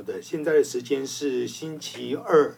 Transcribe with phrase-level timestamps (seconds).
[0.00, 2.54] 好的，现在的时间是星期二，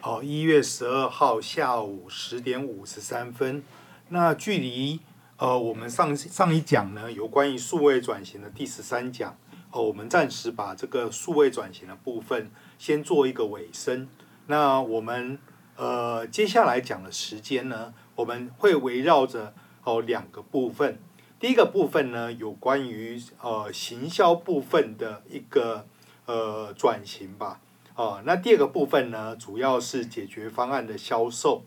[0.00, 3.64] 哦，一月十二号下午十点五十三分。
[4.10, 5.00] 那距离
[5.36, 9.36] 呃我们上上一讲呢，有关于数位转型的第十三讲，
[9.72, 14.06] 哦，我们暂时把这个数位转型的部分先做一个尾声。
[14.46, 15.36] 那我们
[15.74, 19.52] 呃接下来讲的时间呢，我们会围绕着
[19.82, 21.00] 哦两个部分。
[21.40, 25.88] 第一个部分呢，有关于呃行销部分的一个。
[26.26, 27.60] 呃，转型吧，
[27.94, 31.62] 哦，那第二个部分呢，主要是解决方案的销售。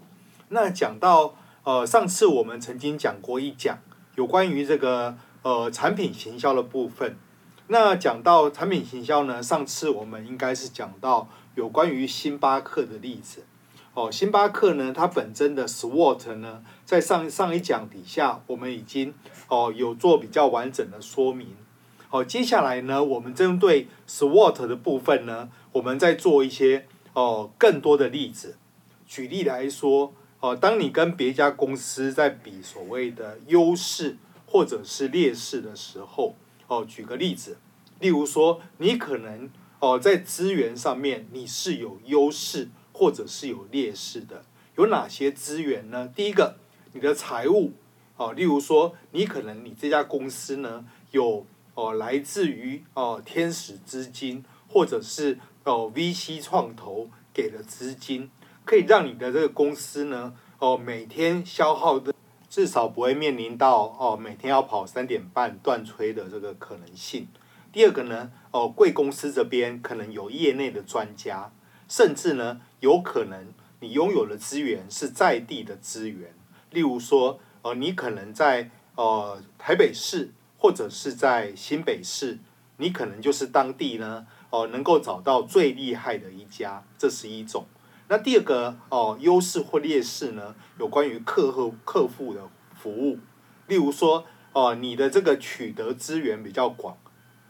[0.49, 3.77] 那讲到呃，上次我们曾经讲过一讲
[4.15, 7.17] 有关于这个呃产品行销的部分。
[7.67, 13.45] 那讲到产品行销呢，上次我们应该是讲到有关于星巴克的例子。
[13.93, 19.13] 哦，星巴克呢，它本身的 SWOT 呢，在上上一讲底下，我们已经
[19.49, 21.55] 哦有做比较完整的说明。
[22.09, 28.55] 好，接下来呢，我们针对 SWOT 的部分呢，我们再做一些哦更多的例子。
[29.05, 34.15] 举例来说，哦，当你跟别家公司在比所谓的优势
[34.45, 36.37] 或者是劣势的时候，
[36.67, 37.57] 哦，举个例子，
[37.99, 44.45] 例如说，你可能哦在资源上面你是有优势或者是有劣势的，
[44.77, 46.07] 有哪些资源呢？
[46.15, 46.55] 第一个，
[46.93, 47.73] 你的财务，
[48.15, 51.45] 哦，例如说，你可能你这家公司呢有。
[51.77, 58.31] 哦，来自于哦天使资金，或者是哦 VC 创投给的资金，
[58.65, 62.11] 可以让你的这个公司呢，哦每天消耗的
[62.49, 67.27] 至少不会面临到哦每天要跑三点半断炊的这个可能性。
[67.71, 71.51] 第二个呢，哦贵公司这边可能有业内的专家，
[71.87, 76.33] 甚至呢有可能你拥有的资源是在地的资源，
[76.71, 80.31] 例如说，哦你可能在哦台北市。
[80.57, 82.39] 或者是在新北市，
[82.77, 87.65] 你可能就是当地呢，哦，能够找到最厉害的一家，这是一种。
[88.09, 93.19] 那第二个哦，优势或劣势呢，有关于客户客户的服务，
[93.67, 96.97] 例如说哦，你的这个取得资源比较广，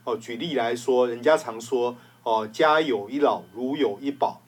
[0.03, 4.41] 哦，举例来说，人家常说哦，家有一老，如有一宝，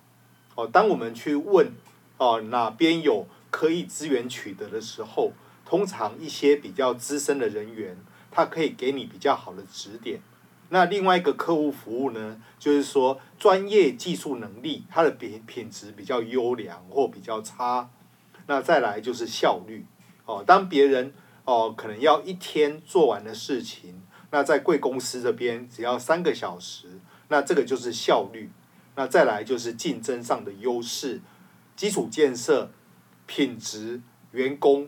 [0.55, 1.71] 哦，当我们去问
[2.17, 5.31] 哦哪边有可以资源取得的时候，
[5.63, 7.95] 通常一些比较资深的人员。
[8.31, 10.21] 它可以给你比较好的指点。
[10.69, 17.89] 那另外一个客户服务呢，就是说专业技术能力，它的品品质比较优良或比较差。
[18.45, 19.85] 那再来就是效率。
[20.25, 21.11] 哦，当别人
[21.45, 28.51] 哦可能要一天做完的事情，那在贵公司这边只要三个小时，那这个就是效率。
[28.95, 31.21] 那再来就是竞争上的优势，
[31.75, 32.69] 基础建设、
[33.25, 34.01] 品质、
[34.33, 34.87] 员工，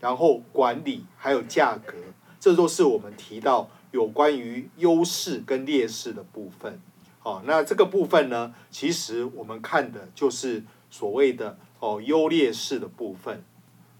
[0.00, 1.92] 然后管理还有价格。
[2.40, 6.80] 这都是我们提到有关于优势跟劣势的部分。
[7.20, 13.42] 好，那这个部分呢，其实我们看的就是所谓的哦优劣势的部分。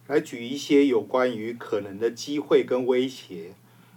[0.06, 3.54] 来举一些有关于可能的机会跟威胁。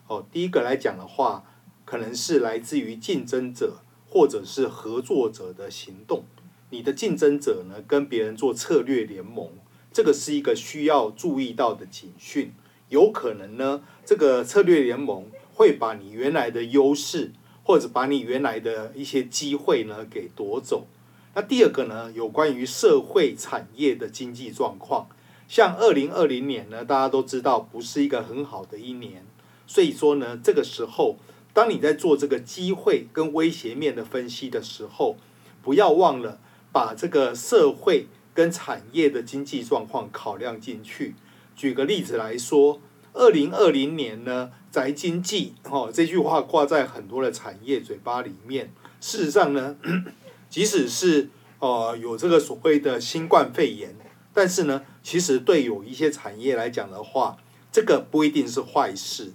[0.08, 1.46] 哦，第一个来讲的话，
[1.86, 3.78] 可能是来自于竞争者
[4.10, 6.26] 或者是合作者的行动。
[6.70, 9.52] 你的竞争者呢，跟别人做策略联盟，
[9.94, 12.52] 这个是一个需要注意到的警讯。
[12.92, 17.32] 有可能呢，这个策略联盟会把你原来的优势，
[17.64, 20.86] 或者把你原来的一些机会呢给夺走。
[21.34, 25.08] 那第二个呢，有关于社会产业的经济状况，
[25.48, 29.26] 像二零二零年呢，大家都知道不是一个很好的一年，
[29.66, 31.16] 所以说呢，这个时候
[31.54, 35.16] 当你在做这个机会跟威胁面的分析的时候，
[35.64, 36.42] 不要忘了
[36.74, 41.16] 把这个社会跟产业的经济状况考量进去。
[41.62, 42.82] 举个例子来说，
[43.14, 48.74] 二零二零年呢，宅经济哦，这句话挂在很多的产业嘴巴里面。
[49.00, 49.76] 事实上呢，
[50.50, 51.30] 即使是
[51.60, 53.96] 呃有这个所谓的新冠肺炎，
[54.34, 57.38] 但是呢，其实对有一些产业来讲的话，
[57.72, 59.32] 这个不一定是坏事。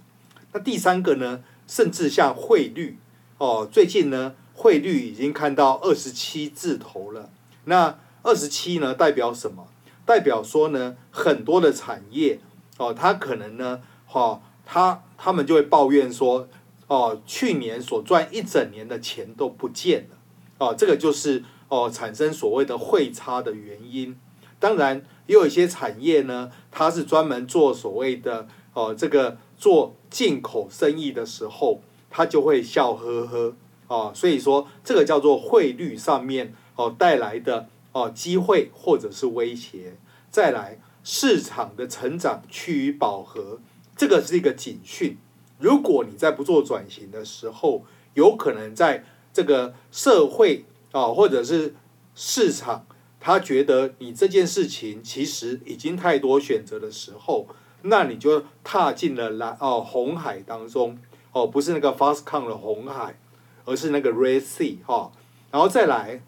[0.51, 2.97] 那第三个呢，甚至像汇率
[3.37, 7.29] 哦，最近呢，汇率已经看到二十七字头了。
[7.63, 9.69] 那二十七呢，代表什么？
[10.07, 12.39] 代表说呢，很多的产业
[12.77, 16.47] 哦，他可能呢，哈，他他们就会抱怨说，
[16.87, 20.17] 哦，去年所赚一整年的钱都不见了，
[20.59, 24.17] 哦，这个就是哦产生所谓的汇差的原因。
[24.59, 33.55] 当然，也有一些产业呢，它是专门做所谓的哦这个做进口生意的时候，它就会笑呵呵，
[33.87, 37.67] 哦，所以说这个叫做汇率上面哦带来的。
[37.91, 39.97] 哦，机会或者是威胁，
[40.29, 43.59] 再来市场的成长趋于饱和，
[43.95, 45.17] 这个是一个警讯。
[45.59, 49.03] 如果你在不做转型的时候，有可能在
[49.33, 51.75] 这个社会啊，或者是
[52.13, 52.85] 市场，
[53.19, 57.47] 他觉得你这件事情其实已经太多选择的时候，
[57.81, 60.97] 那你就踏进了蓝哦红海当中。
[61.33, 63.19] 哦，不是那个 Fastcon 的红海，
[63.63, 65.11] 而是那个 Red Sea 哈、哦，
[65.51, 66.23] 然后再来，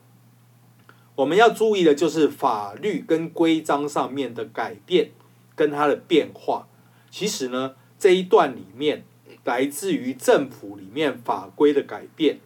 [1.20, 5.12] 我们要注意的就是法律跟规章上面的改变
[5.54, 6.70] 跟它的变化。
[7.12, 9.04] 其实呢，这一段里面
[9.44, 12.40] 来自于政府里面法规的改变，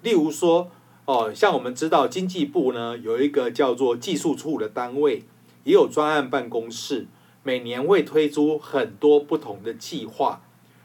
[0.00, 0.70] 例如说
[1.04, 5.24] 哦，像我们知道经济部呢有一个叫做技术处的单位，
[5.64, 7.06] 也有专案办公室。
[7.42, 10.40] 每年会推出很多不同的计划，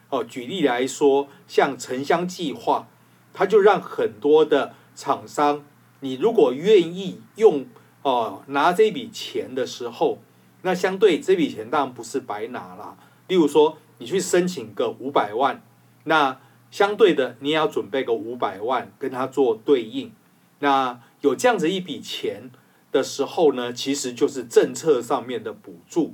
[0.09, 2.89] 哦，举例来说，像城乡计划，
[3.33, 5.63] 它就让很多的厂商，
[6.01, 7.65] 你如果愿意用
[8.01, 10.19] 哦拿这笔钱的时候，
[10.61, 12.97] 那相对这笔钱当然不是白拿啦。
[13.27, 15.61] 例如说，你去申请个五百万，
[16.05, 16.39] 那
[16.71, 20.11] 相对的你也要准备个五百万跟它做对应。
[20.59, 22.49] 那有这样子一笔钱
[22.91, 26.13] 的时候呢，其实就是政策上面的补助。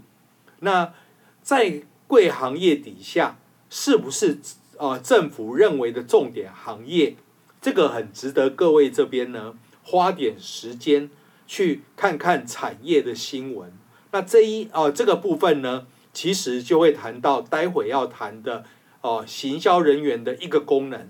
[0.59, 0.93] 那
[1.41, 3.37] 在贵行业底下，
[3.69, 4.39] 是不是
[4.77, 7.15] 呃政府认为的重点行业？
[7.61, 9.55] 这个很值得各位这边呢
[9.85, 11.09] 花点时间
[11.47, 13.71] 去看看产业的新闻。
[14.11, 18.65] 那这一呃这个部分呢，其实就会谈到待会要谈的
[19.01, 21.07] 哦、行销人员的一个功能，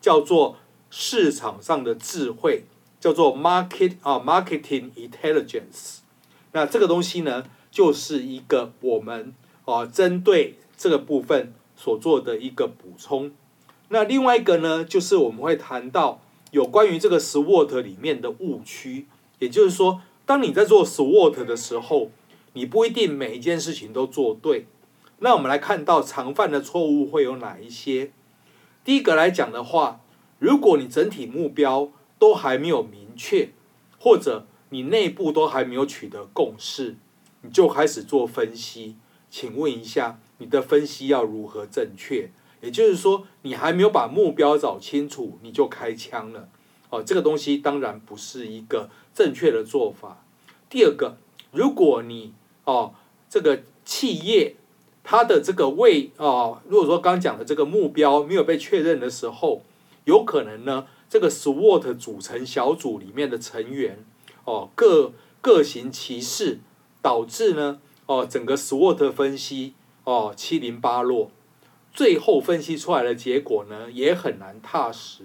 [0.00, 0.58] 叫做
[0.90, 2.66] 市场上的智慧，
[3.00, 6.00] 叫做 market 啊、marketing intelligence。
[6.52, 7.44] 那这个东西呢？
[7.70, 9.34] 就是一个我们
[9.66, 13.30] 啊针对这个部分所做的一个补充。
[13.90, 19.06] 那另外一个呢，就是我们会谈到有关于这个 SWOT 里面的误区，
[19.38, 22.10] 也就是说，当你在做 SWOT 的时候，
[22.54, 24.66] 你不一定每一件事情都做对。
[25.18, 28.12] 那我们来看到常犯的错误会有哪一些？
[28.84, 30.00] 第一个来讲的话，
[30.38, 33.50] 如果你整体目标都还没有明确，
[33.98, 36.96] 或者你内部都还没有取得共识。
[37.42, 38.96] 你就开始做分析，
[39.30, 42.30] 请问一下，你的分析要如何正确？
[42.60, 46.48] 也就是说，你还没有把目标找清楚，你就开枪了。
[46.90, 50.24] 哦，这个东西当然不是一个正确的做法。
[50.68, 51.16] 第二个，
[51.52, 52.32] 如果你
[52.64, 52.94] 哦
[53.28, 54.56] 这个企业
[55.04, 59.62] 它的这个位哦，如果说刚讲的这个目标没有被确认的时候，
[60.04, 64.04] 有可能呢，这个 SWOT 组成小组里面的成员
[64.44, 66.60] 哦各各行其事。
[67.00, 71.30] 导致呢，哦，整个 SWOT 分析哦七零八落，
[71.98, 75.24] 最后分析出来的结果呢也很难踏实，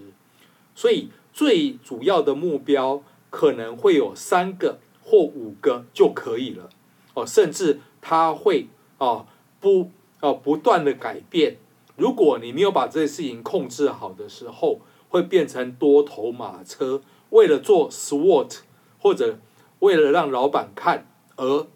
[0.73, 6.71] 所以最主要的目标可能会有三个或五个就可以了，
[7.13, 9.27] 哦，甚至它会啊
[9.59, 11.57] 不啊不断的改变，
[11.95, 18.61] 如果你没有把这些事情控制好的时候，会变成多头马车，为了做 SWOT
[18.97, 19.37] 或者
[19.77, 21.05] 为了让老板看。
[21.35, 21.67] 而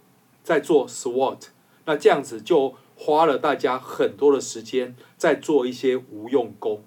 [0.41, 1.49] 在做 SWOT，
[1.85, 6.83] 那这样子就花了大家很多的时间在做一些无用功。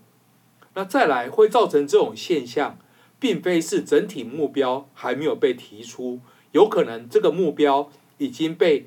[0.75, 2.79] 那再来会造成这种现象，
[3.19, 6.21] 并非是整体目标还没有被提出，
[6.53, 8.87] 有可能这个目标已经被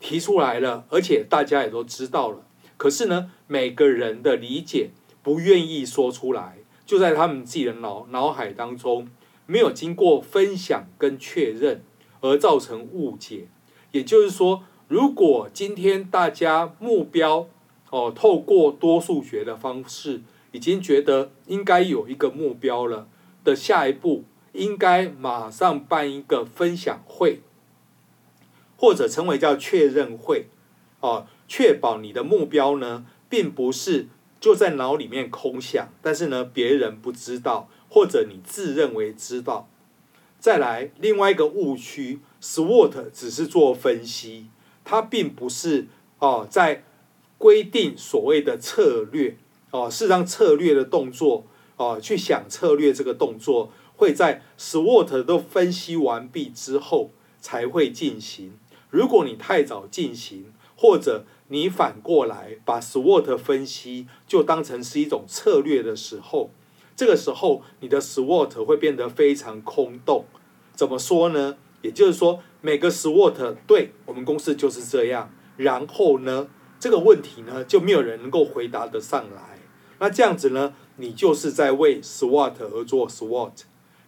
[0.00, 2.46] 提出来了，而且大家也都知道了。
[2.76, 4.90] 可是呢，每个人的理解
[5.22, 9.08] 不愿意说出来，就在他们自己的脑脑海当中，
[9.46, 11.82] 没有经过分享跟确认。
[12.20, 13.48] 而造成误解，
[13.92, 17.48] 也就是说，如果今天大家目标
[17.90, 20.20] 哦，透过多数学的方式，
[20.52, 23.08] 已经觉得应该有一个目标了
[23.42, 27.40] 的下一步，应该马上办一个分享会，
[28.76, 30.48] 或者称为叫确认会，
[31.00, 39.68] 哦，确保你的目标呢，并不是就在脑里面空想，但是呢，别人不知道，或者你自认为知道。
[40.38, 44.48] 再来另外一个误区，SWOT 只是做分析，
[44.84, 45.88] 它并不是
[46.18, 46.84] 哦在
[47.38, 49.36] 规定所谓的策略
[49.70, 51.44] 哦，是让策略的动作
[51.76, 57.10] 哦，去想策略这个动作会在 SWOT 都分析完毕之后
[57.40, 58.52] 才会进行。
[58.90, 66.50] 如果你太早进行，或者你反过来把 SWOT 分析就当成是一种策略的时候。
[66.96, 70.26] 这个时候，你的 SWOT 会变得非常空洞。
[70.74, 71.56] 怎么说呢？
[71.82, 75.30] 也就是说，每个 SWOT 对我们公司就是这样。
[75.58, 76.48] 然后呢，
[76.80, 79.58] 这个问题呢，就没有人能够回答得上来。
[79.98, 83.52] 那这样子呢，你就是在为 SWOT 而做 SWOT。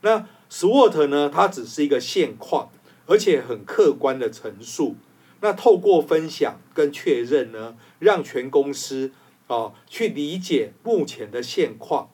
[0.00, 2.70] 那 SWOT 呢，它只是一个现况，
[3.04, 4.96] 而且很客观的陈述。
[5.42, 9.12] 那透过分享跟确认呢，让全公司
[9.48, 12.08] 啊去理解目前的现况。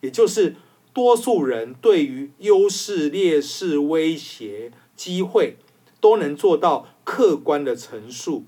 [0.00, 0.56] 也就是
[0.94, 5.58] 多数人对于优势、劣势、威胁、机会
[6.02, 8.44] 都能做到客观的陈述，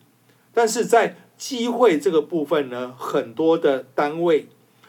[0.53, 4.49] 但是在机会这个部分呢，很多的单位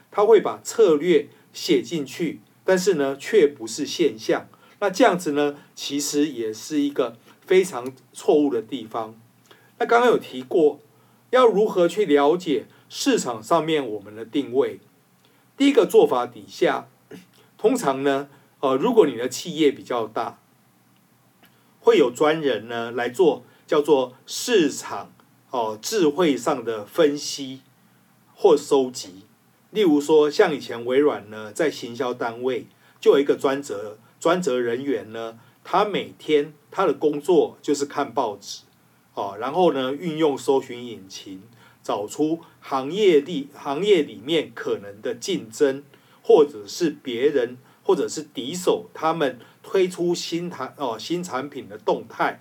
[0.09, 4.47] 他会把策略写进去，但是呢，却不是现象。
[4.79, 9.15] 那这样子呢，其实也是一个非常错误的地方。
[9.77, 10.79] 那刚刚有提过，
[11.29, 14.79] 要如何去了解市场上面我们的定位？
[15.55, 16.87] 第一个做法底下。
[17.57, 18.27] 通常呢，
[18.59, 20.39] 呃，如果你的企业比较大，
[21.85, 25.13] 会有专人呢来做叫做市场
[25.51, 27.61] 哦、智慧上的分析
[28.33, 29.21] 或收集。
[29.69, 32.65] 例如说，像以前微软呢，在行销单位
[32.99, 38.63] 就有一个专责专责人员呢，他每天他的工作就是看报纸
[39.13, 41.43] 哦、然后呢，运用搜寻引擎
[41.83, 45.83] 找出行业里行业里面可能的竞争。
[46.27, 52.39] 或者是别人，或者是敌手，他们推出新产哦新产品的动态，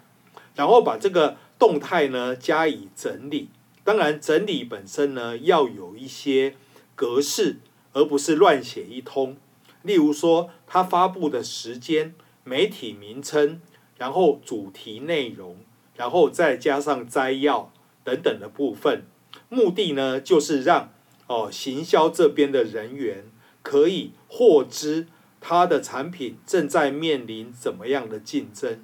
[0.55, 3.49] 然后把这个动态呢加以整理。
[3.83, 6.55] 当然，整理本身呢要有一些
[6.95, 7.57] 格式，
[7.95, 9.39] 而不是乱写一通。
[9.81, 12.15] 例如说，他发布的时间、
[12.45, 13.63] 媒体名称，
[13.97, 15.57] 然后主题内容，
[15.97, 17.73] 然后再加上摘要
[18.05, 19.07] 等等的部分。
[19.49, 20.93] 目的呢就是让
[21.27, 23.25] 哦行销这边的人员。
[23.65, 25.07] 可以获知
[25.47, 28.83] 他的产品正在面临怎么样的竞争，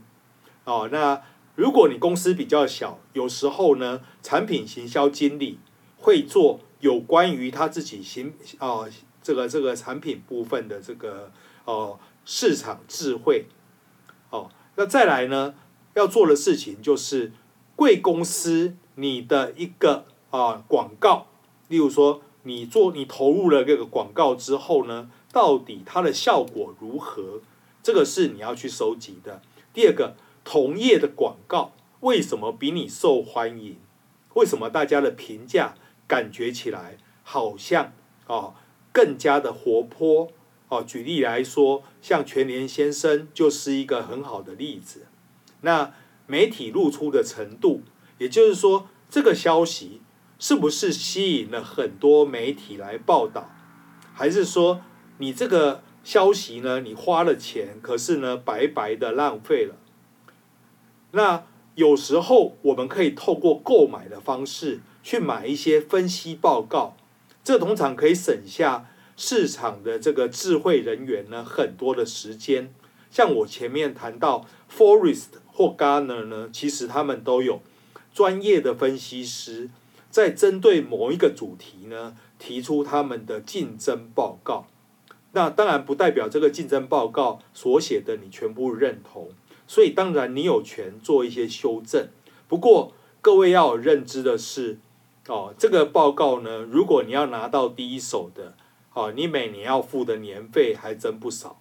[0.64, 1.22] 哦，那
[1.54, 5.58] 如果你公司比较小，有时候呢，产品行销经理
[5.96, 8.86] 会做有关于他自己行哦
[9.22, 11.32] 这个这个产品部分的这个
[11.64, 13.46] 哦市场智慧，
[14.28, 15.54] 哦，那再来呢
[15.94, 17.32] 要做的事情就是
[17.74, 21.28] 贵公司你的一个啊广告，
[21.68, 22.20] 例如说。
[22.42, 27.40] 你做你投入了这个广告之后呢，到底它的效果如何？
[27.82, 29.42] 这个是你要去收集的。
[29.72, 33.76] 第二个，同业的广告为什么比你受欢迎？
[34.34, 35.74] 为什么大家的评价
[36.06, 37.92] 感觉起来好像
[38.26, 38.54] 哦
[38.92, 40.30] 更加的活泼？
[40.68, 45.06] 哦，举例来说，像全联先生就是一个很好的例子。
[45.62, 45.92] 那
[46.26, 47.82] 媒体露出的程度，
[48.18, 50.02] 也就是说这个消息。
[50.42, 53.50] 是不是吸引了很多媒体来报道，
[54.14, 54.80] 还是说
[55.20, 56.80] 你这个消息呢？
[56.80, 59.76] 你花了钱，可是呢白白的浪费了。
[61.12, 66.96] 那有时候我们可以透过购买的方式去买一些分析报告，
[67.44, 72.72] 这通常可以省下市场的这个智慧人员呢很多的时间。
[73.10, 77.60] 像我前面谈到 Forest 或 Gartner 呢，其实他们都有
[78.14, 79.68] 专业的分析师。
[80.08, 84.66] 在针对某一个主题呢，提出他们的竞争报告，
[85.32, 89.30] 那当然不代表这个竞争报告所写的你全部认同，
[89.66, 92.08] 所以当然你有权做一些修正。
[92.48, 94.78] 不过各位要有认知的是，
[95.28, 98.54] 哦，这个报告呢，如果你要拿到第一手的，
[98.92, 101.60] 哦，你每年要付的年费还真不少。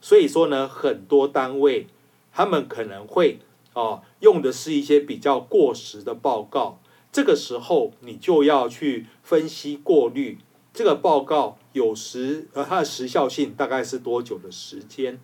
[0.00, 1.88] 所以说呢，很多单位
[2.32, 3.40] 他们可能会
[3.72, 6.78] 哦用的是一些比较过时的报告。
[7.12, 10.38] 这个时候，你就要去分析过滤
[10.80, 15.20] 这个报告，有时呃它的时效性大概是多久的时间？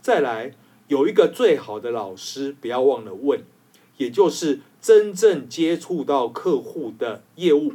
[0.00, 0.52] 再来
[0.88, 3.44] 有一个最好的老师，不要忘了问，
[3.98, 7.74] 也就是真正接触到客户的业务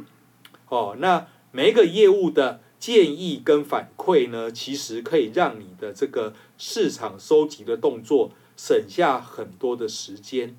[0.68, 0.94] 哦。
[0.98, 10.54] 那每一个业务的建议跟反馈呢，其实可以让你的这个市场收集的动作省下很多的时间。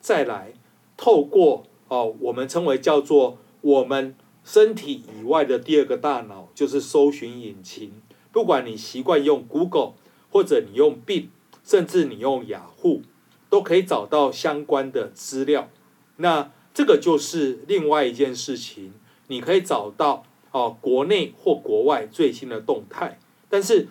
[0.00, 0.54] 再来
[0.96, 1.66] 透过。
[1.86, 4.14] 哦，我们称为叫做我们
[4.48, 7.92] 身体以外的第二个大脑，就是搜寻引擎。
[8.32, 9.92] 不管你习惯用 Google，
[10.30, 11.26] 或者你用 Bing，
[11.62, 13.02] 甚至你用雅虎，
[13.50, 15.68] 都可以找到相关的资料。
[16.16, 18.94] 那这个就是另外一件事情，
[19.26, 23.18] 你可以找到哦，国内或国外最新的动态。
[23.50, 23.88] 但是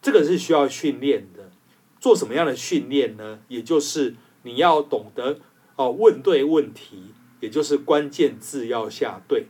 [0.00, 1.50] 这个是需要训练的。
[2.00, 3.40] 做什么样的训练呢？
[3.48, 5.40] 也就是你要懂得
[5.76, 7.12] 哦，问对问题。
[7.40, 9.46] 也就是关键字要下对，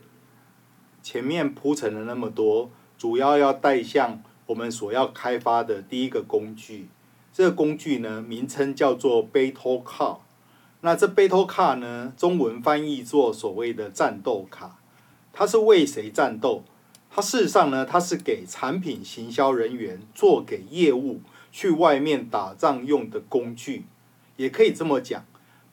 [1.01, 6.87] 前面铺陈了那么多，主要要带向我们所要开发的第一个工具。
[7.33, 10.17] 这个工具呢，名称叫做 Battle Card。
[10.81, 14.77] 那这 Battle Card 呢，中文翻译作所谓的战斗卡。
[15.31, 16.63] 它是为谁战斗？
[17.09, 23.85] 它事实上呢，它是给产品行销人员做给业务去外面打仗用的工具，
[24.37, 25.25] 也可以这么讲。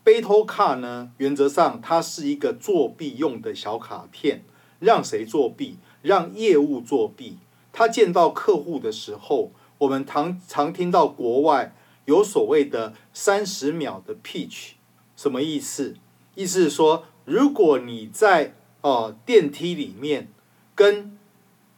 [0.05, 4.43] Battle Card 呢，原则上它是一个作弊用的小卡片，
[4.79, 5.79] 让谁作弊？
[6.03, 7.39] 让业务作弊。
[7.73, 11.75] 他见到客户的时候，我们常常听到国外
[12.07, 14.71] 有所谓的三十秒的 pitch，
[15.17, 15.95] 什么意思？
[16.35, 20.29] 意思是说，如果你在哦、呃、电梯里面
[20.75, 21.19] 跟，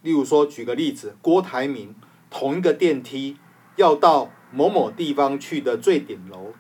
[0.03, 1.95] 例如说举个例子，郭台铭
[2.31, 3.37] 同一个电梯
[3.77, 6.53] 要到某某地方去的最顶楼，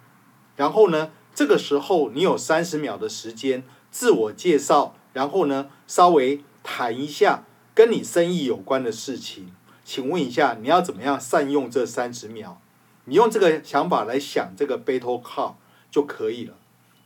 [0.56, 9.52] 然后呢，这个时候你有三十秒的时间自我介绍，然后呢，稍微谈一下跟你生意有关的事情。
[9.84, 12.58] 请问一下，你要怎么样善用这三十秒？
[13.06, 15.54] 你用这个想法来想这个 battle card
[15.90, 16.54] 就可以了。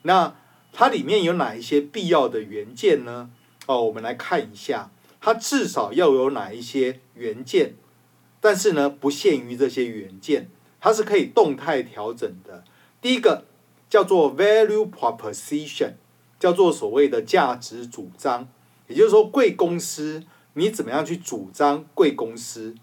[0.02, 0.36] 那
[0.72, 3.30] 它里面有哪一些必要的元件呢？
[3.66, 7.76] 哦，我们来看一下，它至少要有哪一些元件。
[8.40, 12.64] 但是呢，不限于这些元件，它是可以动态调整的。
[13.00, 13.46] 第一个
[13.88, 15.94] 叫做 value proposition，
[16.44, 18.46] 叫做所谓的价值主张，
[18.86, 20.22] 也就是说，贵公司。
[20.52, 22.74] 你怎么样去主张贵公司？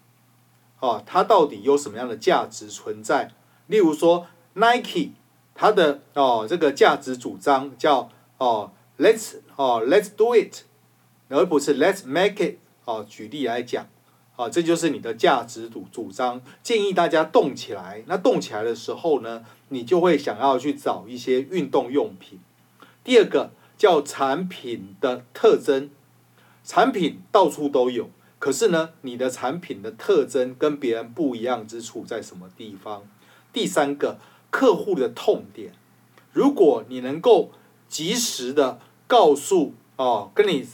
[0.79, 3.29] 哦，它到底有什么样的价值存在？
[3.67, 4.25] 例如说
[4.55, 5.11] ，Nike，
[5.53, 10.63] 它的哦这个价值主张叫哦，Let's 哦，Let's do it，
[11.29, 12.55] 而不是 Let's make it。
[12.85, 13.87] 哦，举例来讲，
[14.37, 16.41] 哦，这就是你的价值主主张。
[16.63, 18.03] 建议大家动起来。
[18.07, 22.39] 那动起来的时候呢，你就会想要去找一些运动用品。
[23.03, 25.89] 第二个叫产品的特征。
[26.63, 33.01] 产品到处都有，可是呢，你的产品的特征跟别人不一样之处在什么地方？
[33.51, 34.19] 第三个，
[34.51, 35.73] 客户的痛点，
[36.31, 37.49] 如果你能够
[37.89, 40.65] 及时的告诉哦，跟你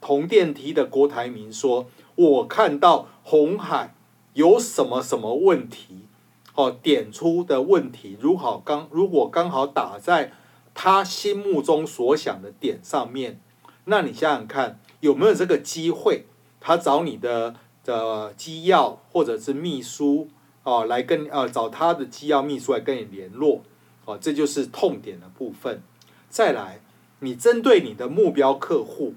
[0.00, 3.94] 同电梯的郭台铭说，我看到红海
[4.32, 6.08] 有什么什么问题，
[6.54, 10.32] 哦，点出的问题，如好刚如果刚好打在
[10.74, 13.40] 他心目中所想的点上面，
[13.84, 14.80] 那你想想看。
[15.00, 16.24] 有没有这个机会？
[16.60, 17.54] 他找你的
[17.84, 20.28] 的机要或者是秘书
[20.62, 23.60] 哦，来跟呃找他的机要秘书来跟你联络
[24.06, 25.82] 哦，这就是痛点的部分。
[26.30, 26.80] 再来，
[27.20, 29.12] 你针对你的目标客户，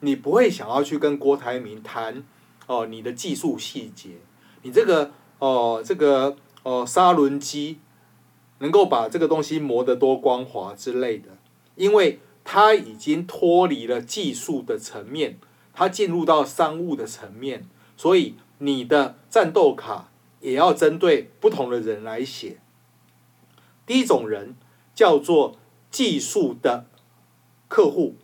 [0.00, 2.24] 你不会想要去跟郭台铭谈
[2.66, 4.12] 哦你的技术细节，
[4.62, 7.78] 你这个哦这个哦砂轮机
[8.58, 11.30] 能够把这个东西磨得多光滑之类的，
[11.74, 12.20] 因为。
[12.48, 15.36] 它已经脱离了技术的层面，
[15.72, 17.66] 它进入到商务的层面，
[17.96, 22.58] 所以你的战斗卡也要针对不同的人来写。
[23.84, 24.54] 第一种人
[24.94, 25.56] 叫做
[25.90, 26.86] 技术的
[27.66, 28.14] 客户，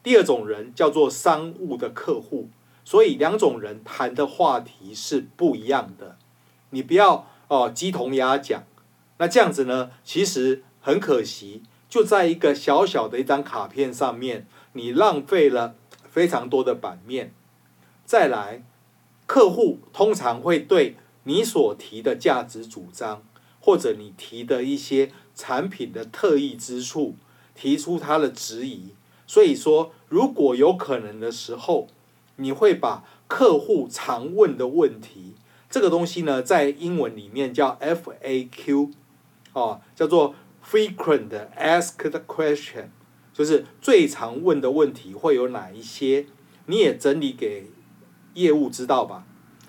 [0.00, 2.48] 第二种人叫做商务的客户，
[2.84, 6.16] 所以两种人谈的话题是不一样的。
[6.70, 8.62] 你不要哦鸡同鸭讲，
[9.22, 11.62] 那这样子呢，其实很可惜。
[11.88, 15.76] 就在一个小小的一张卡片上面，你浪费了
[16.10, 17.32] 非常多的版面。
[18.04, 18.64] 再来，
[19.26, 23.22] 客户通常会对你所提的价值主张，
[23.60, 27.14] 或者你提的一些产品的特异之处，
[27.54, 28.88] 提出他的质疑。
[29.28, 31.86] 所以说，如果有可能的时候，
[32.34, 35.34] 你会把客户常问的问题，
[35.70, 38.90] 这个东西呢，在英文里面叫 FAQ，
[39.52, 40.34] 哦，叫做。
[40.64, 42.84] Frequent asked question，
[43.32, 46.26] 就是最常问的问题会有哪一些？
[46.66, 47.66] 你也整理给
[48.34, 49.26] 业务知道吧。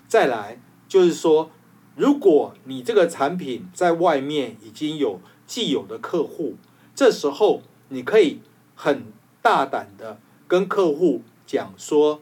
[0.08, 1.50] 再来就是说，
[1.96, 6.58] 如果你这个产品在外面已经有既有的客户，
[6.93, 8.41] 这时候你可以
[8.76, 12.22] 很大胆的跟客户讲说，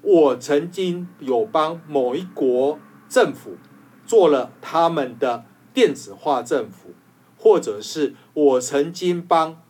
[0.00, 2.78] 我曾经有帮某一国
[3.10, 3.58] 政府
[4.06, 5.44] 做了他们的
[5.76, 6.94] 电子化政府。
[7.38, 9.62] 或者是我曾经帮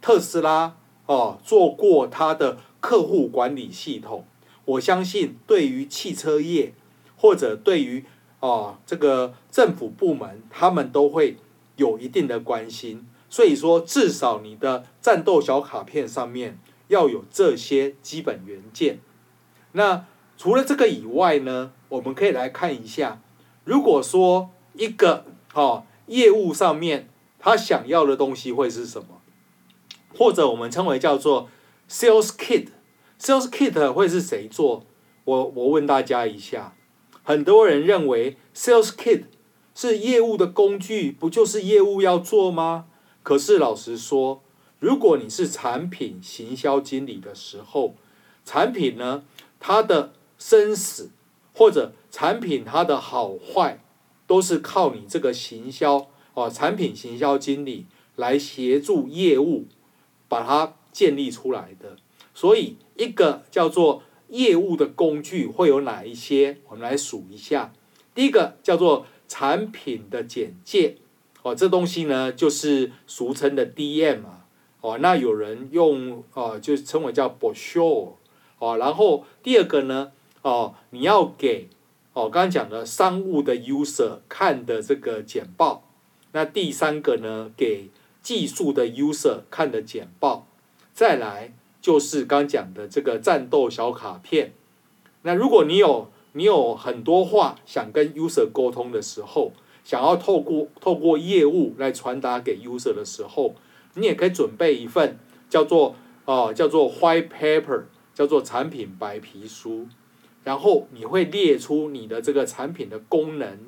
[0.00, 4.24] 特斯拉哦做过他的客户管理系统，
[4.66, 6.74] 我相信对于汽车业
[7.16, 8.04] 或者对于
[8.38, 11.38] 哦这个政府部门，他们都会
[11.76, 13.04] 有一定的关心。
[13.28, 19.00] 所以说，至少你的战斗小卡片上面要有这些基本元件。
[19.72, 20.04] 那
[20.36, 23.20] 除了这个以外呢，我们可以来看一下，
[23.64, 27.08] 如果说一个哦业务上面。
[27.38, 29.20] 他想要的东西会是什么？
[30.16, 31.50] 或者我们称为叫做
[31.90, 34.86] sales kit，sales kit 会是谁做？
[35.24, 36.74] 我我问大家一下，
[37.22, 39.24] 很多人认为 sales kit
[39.74, 42.86] 是业务的工具，不就是业务要做吗？
[43.22, 44.40] 可是老实说，
[44.78, 47.94] 如果你是产品行销经理的时候，
[48.46, 49.24] 产品呢，
[49.60, 51.10] 它的生死
[51.52, 53.83] 或者产品它的好坏，
[54.26, 56.08] 都是靠你这个行销。
[56.34, 59.66] 哦，产品行销经理来协助业务
[60.28, 61.96] 把它建立出来的，
[62.34, 66.58] 所以一个叫做业务的工具会有哪一些？
[66.68, 67.72] 我们来数一下。
[68.16, 70.96] 第一个叫做产品的简介，
[71.42, 74.46] 哦，这东西呢就是俗称的 DM 啊，
[74.80, 78.14] 哦，那有人用哦，就称为叫 brochure，
[78.58, 80.10] 哦，然后第二个呢，
[80.42, 81.68] 哦，你要给
[82.14, 85.84] 哦，刚刚讲的商务的 user 看的这个简报，
[86.32, 87.90] 那第三个呢，给
[88.22, 90.46] 技术的 user 看的简报，
[90.94, 94.52] 再来就是刚讲的这个战斗小卡片，
[95.20, 96.08] 那如果你有。
[96.36, 99.52] 你有很多话想跟 user 沟通的时候，
[99.84, 103.54] 想要透过透过业务来传达给 user 的时候，
[103.94, 105.16] 你也可以准备一份
[105.48, 109.86] 叫做哦、叫做 white paper，叫做产品白皮书，
[110.44, 113.58] 然后你会列出你的这个产品的功能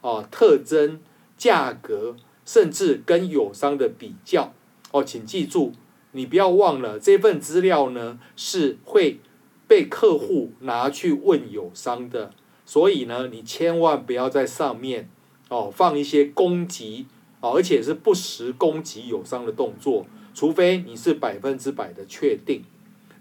[0.00, 0.98] 哦、特征、
[1.36, 4.52] 价格，甚至跟友商的比较
[4.90, 5.72] 哦，请记住，
[6.10, 9.20] 你不要忘了这份资料呢是会。
[9.68, 12.30] 被客户拿去问友商的，
[12.66, 15.08] 所以呢，你千万不要在上面
[15.48, 17.06] 哦放一些攻击
[17.40, 22.62] 哦，而且是不实攻击友商的动作，除非你是百分之百的确定。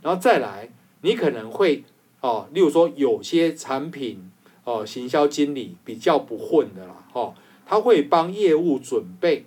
[0.02, 1.86] 然后再来，你可能会
[2.22, 4.32] 哦，例如说有些产品
[4.64, 7.34] 哦，行销经理比较不混的啦，哦，
[7.66, 9.46] 他会帮业务准备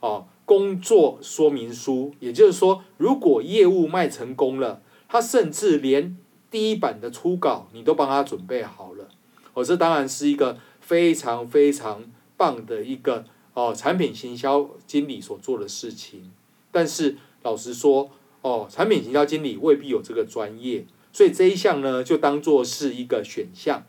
[0.00, 6.16] 哦工作说明书，也就是说，如果业务卖成功了，他甚至连
[6.50, 9.08] 第一版的初稿你都帮他准备好了，
[9.52, 12.04] 哦，这当然是一个非常非常
[12.36, 16.32] 棒的一个哦产品行销经理所做的事情。
[16.70, 18.10] 但是老实说，
[18.42, 23.86] 哦，产品行销经理未必有这个专业，所以这一项呢就当做是一个选项。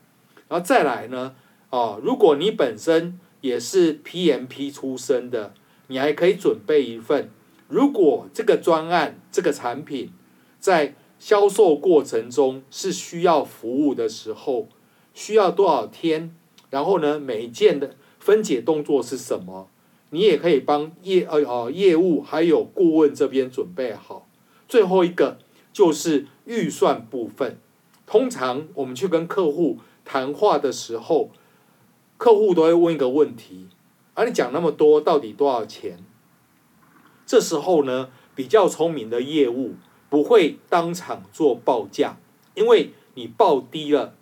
[0.48, 1.34] 然后再来呢，
[1.68, 5.52] 哦，如果你本身也是 PMP 出身的，
[5.88, 7.28] 你还可以准备一份，
[7.68, 10.10] 如果这个专案这个产品
[10.58, 14.66] 在销售过程中是需要服务的时候，
[15.12, 16.34] 需要多少天？
[16.70, 19.68] 然后呢，每一件的分解动作是什么？
[20.08, 24.26] 你也可以帮业呃呃业务还有顾问这边准备好。
[24.66, 25.36] 最后一个
[25.70, 27.60] 就是预算部分。
[28.04, 31.30] 通常我们去跟客户谈话的时候，
[32.16, 33.68] 客户都会问一个问题：
[34.14, 36.04] 啊、你讲那么多，到底多少钱？
[37.24, 39.74] 这时候呢，比较聪明的业务。
[40.10, 42.16] 不会当场做报价，
[42.54, 44.14] 因为你报低了，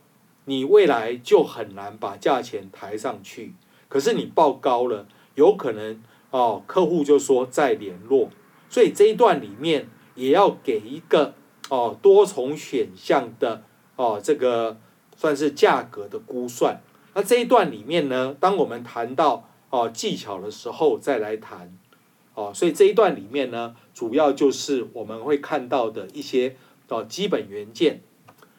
[0.46, 3.54] 你未来就很难把价钱抬上去。
[3.86, 8.30] 可是你报高了，有可能哦，客户就说再联络。
[8.68, 11.34] 所以这一段里面也要给一个
[11.68, 13.62] 哦多重选项的
[13.96, 14.78] 哦这个
[15.16, 16.80] 算是价格的估算。
[17.14, 21.76] 那这一段里面呢，当我们谈到哦技巧的时候再来谈。
[22.34, 26.54] 哦，所以这一段里面呢，主要就是我们会看到的一些
[26.88, 28.02] 哦基本元件。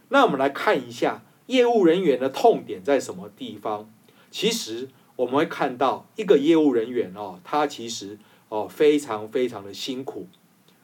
[0.10, 3.88] 那我们来看一下业务人员的痛点在什么地方。
[4.32, 8.18] 其实我们会看到一个业务人员哦，他其实
[8.50, 10.28] 哦非常非常的辛苦，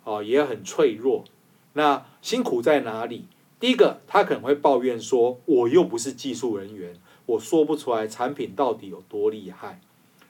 [0.04, 1.26] 哦也很脆弱。
[1.74, 3.28] 那辛苦在哪里？
[3.60, 9.80] 第一个，他可能会抱怨说，我又不是技术人员，我说不出来产品到底有多厉害。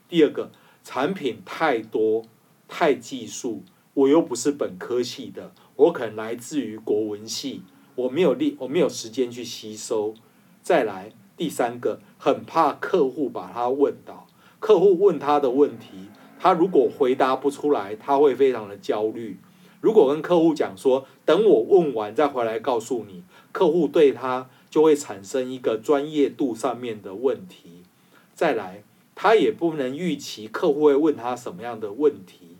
[0.07, 0.51] 第二个，
[0.83, 2.23] 产品太多。
[2.65, 3.61] 太技术，
[3.93, 7.61] 我又不是本科系的，我可能来自于国文系，
[7.93, 10.15] 我没有力，我没有时间去吸收。
[10.63, 14.25] 再来第三个，很怕客户把他问倒，
[14.59, 16.07] 客户问他的问题，
[16.39, 19.37] 他如果回答不出来，他会非常的焦虑。
[19.83, 27.83] 如果跟客户讲说，等我问完再回来告诉你，客户对他就会产生一个专业度上面的问题。
[28.33, 32.55] 再来，他也不能预期客户会问他什么样的问题。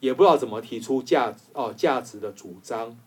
[0.00, 2.98] 也不知道怎么提出价哦价值的主张，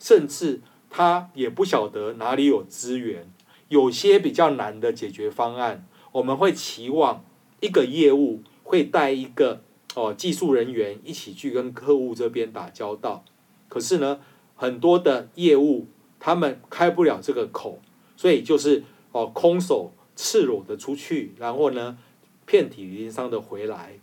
[0.00, 3.30] 甚至他也不晓得哪里有资源。
[3.68, 7.22] 有些比较难的解决方案，我们会期望
[7.60, 9.60] 一个业务会带一个
[9.94, 13.24] 哦技术人员一起去跟客户这边打交道。
[13.68, 14.20] 可是呢，
[14.54, 15.86] 很多的业务
[16.20, 17.80] 他们开不了这个口，
[18.16, 21.98] 所以就是哦空手赤裸的出去，然后呢
[22.46, 23.98] 遍体鳞伤的回来，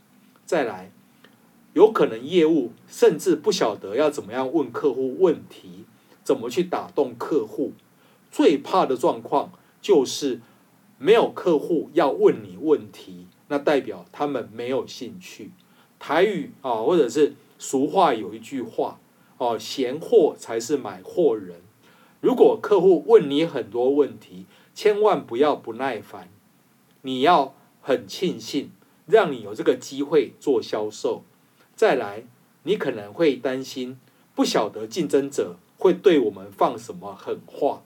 [0.46, 0.92] 再来。
[1.74, 5.86] 有可能业务甚至不晓得要怎么样问客户问题，
[6.22, 7.72] 怎么去打动客户。
[8.30, 10.42] 最怕的状况就是
[10.98, 15.52] 没有客户要问你问题，那代表他们没有兴趣。
[16.02, 19.00] 台语啊，或者是俗话有一句话
[19.38, 21.62] 哦，闲货才是买货人。
[22.22, 26.30] 如果客户问你很多问题，千万不要不耐烦，
[27.04, 28.72] 你要很庆幸
[29.06, 31.24] 让你有这个机会做销售。
[31.76, 32.24] 再来，
[32.64, 34.00] 你可能会担心，
[34.34, 37.84] 不晓得竞争者会对我们放什么狠话，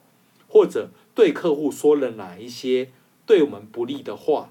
[0.48, 2.90] 或者对客户说了哪一些
[3.26, 4.50] 对我们不利的话。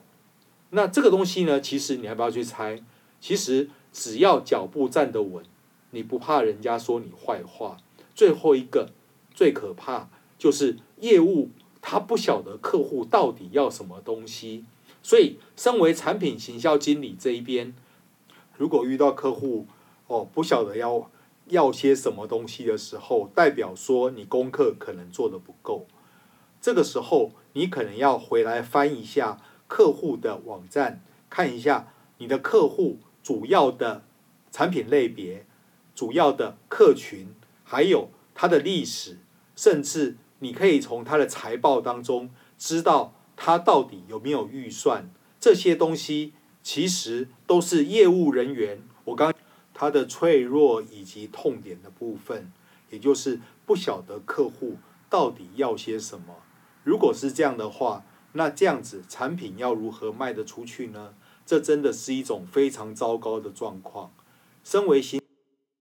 [0.69, 2.83] 那这个东西呢，其实你要不要去猜？
[3.25, 5.43] 其实只要脚步站得稳，
[5.89, 7.77] 你不怕人家说你坏话。
[8.13, 8.91] 最后一个
[9.33, 11.49] 最可怕就是业务，
[11.81, 14.63] 他不晓得客户到底要什么东西，
[15.01, 17.73] 所以身为产品行销经理这一边，
[18.57, 19.65] 如果遇到客户
[20.05, 21.09] 哦不晓得要
[21.47, 25.87] 要些什么东西的时候，代表说你功课可能做得不够。
[26.61, 34.05] 这个时候你可能要回来翻一下客户的网站，看一下你的客户主要的
[34.51, 35.47] 产品类别、
[35.95, 37.33] 主要的客群。
[37.67, 39.17] 还有它的历史，
[39.55, 45.09] 甚至你可以从它的财报当中知道它到底有没有预算。
[45.39, 49.33] 这些东西其实都是业务人员我刚
[49.73, 52.51] 他的脆弱以及痛点的部分，
[52.91, 54.77] 也就是不晓得客户
[55.09, 56.35] 到底要些什么。
[56.83, 61.15] 如果是这样的话，那这样子产品要如何卖得出去呢？
[61.45, 64.11] 这真的是一种非常糟糕的状况。
[64.63, 65.21] 身为行